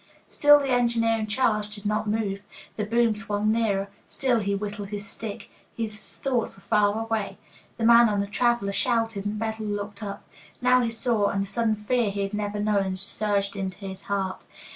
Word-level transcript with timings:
Still 0.31 0.59
the 0.59 0.69
engineer 0.71 1.19
in 1.19 1.27
charge 1.27 1.69
did 1.69 1.85
not 1.85 2.09
move. 2.09 2.41
The 2.75 2.85
boom 2.85 3.13
swung 3.13 3.51
nearer. 3.51 3.87
Still 4.07 4.39
he 4.39 4.55
whittled 4.55 4.87
at 4.87 4.91
his 4.93 5.07
stick. 5.07 5.51
His 5.77 6.17
thoughts 6.17 6.55
were 6.55 6.63
far 6.63 6.99
away. 6.99 7.37
The 7.77 7.85
man 7.85 8.09
on 8.09 8.19
the 8.19 8.25
"traveler" 8.25 8.71
shouted, 8.71 9.27
and 9.27 9.37
Bedell 9.37 9.67
looked 9.67 10.01
up. 10.01 10.23
Now 10.59 10.81
he 10.81 10.89
saw, 10.89 11.27
and 11.27 11.43
the 11.43 11.47
sudden 11.47 11.75
fear 11.75 12.09
he 12.09 12.23
had 12.23 12.33
never 12.33 12.59
known 12.59 12.95
surged 12.95 13.55
in 13.55 13.69
his 13.69 14.01
heart. 14.01 14.43